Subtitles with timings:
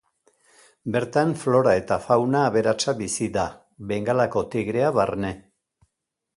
[0.95, 3.45] Bertan flora eta fauna aberatsa bizi da,
[3.95, 5.35] Bengalako tigrea barne.